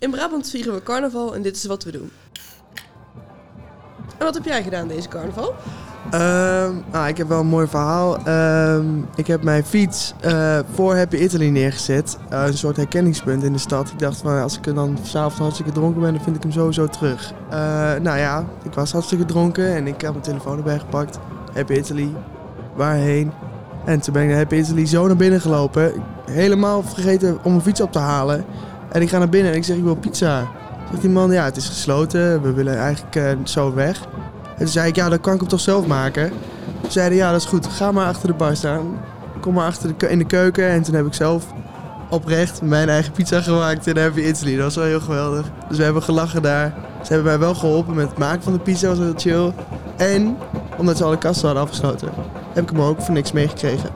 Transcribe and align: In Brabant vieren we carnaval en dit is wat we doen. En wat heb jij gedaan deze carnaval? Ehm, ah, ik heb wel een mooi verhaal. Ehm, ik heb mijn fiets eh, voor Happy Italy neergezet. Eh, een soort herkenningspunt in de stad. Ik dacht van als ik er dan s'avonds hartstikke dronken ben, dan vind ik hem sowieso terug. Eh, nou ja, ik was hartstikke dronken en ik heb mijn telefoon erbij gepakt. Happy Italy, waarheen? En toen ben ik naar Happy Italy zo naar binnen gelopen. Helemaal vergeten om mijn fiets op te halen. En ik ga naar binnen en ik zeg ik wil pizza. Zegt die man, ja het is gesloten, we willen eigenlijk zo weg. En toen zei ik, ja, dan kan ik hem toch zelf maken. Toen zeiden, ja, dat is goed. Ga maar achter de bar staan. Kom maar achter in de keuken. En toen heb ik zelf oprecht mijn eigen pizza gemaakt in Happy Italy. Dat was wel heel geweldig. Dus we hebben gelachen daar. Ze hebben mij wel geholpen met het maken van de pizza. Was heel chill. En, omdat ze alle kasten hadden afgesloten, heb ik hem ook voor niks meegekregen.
In 0.00 0.10
Brabant 0.10 0.50
vieren 0.50 0.74
we 0.74 0.82
carnaval 0.82 1.34
en 1.34 1.42
dit 1.42 1.56
is 1.56 1.64
wat 1.64 1.84
we 1.84 1.90
doen. 1.90 2.10
En 4.18 4.24
wat 4.24 4.34
heb 4.34 4.44
jij 4.44 4.62
gedaan 4.62 4.88
deze 4.88 5.08
carnaval? 5.08 5.54
Ehm, 6.10 6.74
ah, 6.90 7.08
ik 7.08 7.16
heb 7.16 7.28
wel 7.28 7.40
een 7.40 7.46
mooi 7.46 7.66
verhaal. 7.66 8.16
Ehm, 8.24 8.86
ik 9.14 9.26
heb 9.26 9.42
mijn 9.42 9.64
fiets 9.64 10.14
eh, 10.20 10.58
voor 10.72 10.96
Happy 10.96 11.16
Italy 11.16 11.48
neergezet. 11.48 12.18
Eh, 12.28 12.44
een 12.46 12.56
soort 12.56 12.76
herkenningspunt 12.76 13.42
in 13.42 13.52
de 13.52 13.58
stad. 13.58 13.90
Ik 13.90 13.98
dacht 13.98 14.16
van 14.16 14.42
als 14.42 14.58
ik 14.58 14.66
er 14.66 14.74
dan 14.74 14.98
s'avonds 15.02 15.38
hartstikke 15.38 15.72
dronken 15.72 16.00
ben, 16.00 16.12
dan 16.12 16.22
vind 16.22 16.36
ik 16.36 16.42
hem 16.42 16.52
sowieso 16.52 16.86
terug. 16.86 17.32
Eh, 17.50 17.58
nou 18.02 18.18
ja, 18.18 18.44
ik 18.62 18.72
was 18.72 18.92
hartstikke 18.92 19.24
dronken 19.24 19.74
en 19.74 19.86
ik 19.86 20.00
heb 20.00 20.10
mijn 20.10 20.22
telefoon 20.22 20.56
erbij 20.56 20.78
gepakt. 20.78 21.18
Happy 21.54 21.72
Italy, 21.72 22.14
waarheen? 22.76 23.32
En 23.84 24.00
toen 24.00 24.12
ben 24.12 24.22
ik 24.22 24.28
naar 24.28 24.38
Happy 24.38 24.54
Italy 24.54 24.86
zo 24.86 25.06
naar 25.06 25.16
binnen 25.16 25.40
gelopen. 25.40 25.92
Helemaal 26.30 26.82
vergeten 26.82 27.38
om 27.42 27.50
mijn 27.50 27.64
fiets 27.64 27.80
op 27.80 27.92
te 27.92 27.98
halen. 27.98 28.44
En 28.92 29.02
ik 29.02 29.08
ga 29.08 29.18
naar 29.18 29.28
binnen 29.28 29.52
en 29.52 29.58
ik 29.58 29.64
zeg 29.64 29.76
ik 29.76 29.82
wil 29.82 29.94
pizza. 29.94 30.46
Zegt 30.90 31.02
die 31.02 31.10
man, 31.10 31.30
ja 31.30 31.44
het 31.44 31.56
is 31.56 31.66
gesloten, 31.66 32.42
we 32.42 32.52
willen 32.52 32.78
eigenlijk 32.78 33.38
zo 33.44 33.74
weg. 33.74 34.00
En 34.42 34.56
toen 34.56 34.68
zei 34.68 34.88
ik, 34.88 34.96
ja, 34.96 35.08
dan 35.08 35.20
kan 35.20 35.34
ik 35.34 35.40
hem 35.40 35.48
toch 35.48 35.60
zelf 35.60 35.86
maken. 35.86 36.32
Toen 36.80 36.90
zeiden, 36.90 37.18
ja, 37.18 37.30
dat 37.30 37.40
is 37.40 37.46
goed. 37.46 37.66
Ga 37.66 37.92
maar 37.92 38.06
achter 38.06 38.28
de 38.28 38.34
bar 38.34 38.56
staan. 38.56 39.00
Kom 39.40 39.54
maar 39.54 39.66
achter 39.66 39.94
in 40.08 40.18
de 40.18 40.24
keuken. 40.24 40.68
En 40.68 40.82
toen 40.82 40.94
heb 40.94 41.06
ik 41.06 41.14
zelf 41.14 41.46
oprecht 42.10 42.62
mijn 42.62 42.88
eigen 42.88 43.12
pizza 43.12 43.40
gemaakt 43.40 43.86
in 43.86 43.96
Happy 43.96 44.20
Italy. 44.20 44.54
Dat 44.54 44.64
was 44.64 44.74
wel 44.74 44.84
heel 44.84 45.00
geweldig. 45.00 45.46
Dus 45.68 45.76
we 45.76 45.84
hebben 45.84 46.02
gelachen 46.02 46.42
daar. 46.42 46.74
Ze 47.02 47.12
hebben 47.12 47.24
mij 47.24 47.38
wel 47.38 47.54
geholpen 47.54 47.94
met 47.94 48.08
het 48.08 48.18
maken 48.18 48.42
van 48.42 48.52
de 48.52 48.58
pizza. 48.58 48.88
Was 48.88 48.98
heel 48.98 49.12
chill. 49.16 49.52
En, 49.96 50.36
omdat 50.76 50.96
ze 50.96 51.04
alle 51.04 51.18
kasten 51.18 51.46
hadden 51.46 51.62
afgesloten, 51.62 52.08
heb 52.52 52.62
ik 52.64 52.70
hem 52.70 52.80
ook 52.80 53.02
voor 53.02 53.14
niks 53.14 53.32
meegekregen. 53.32 53.90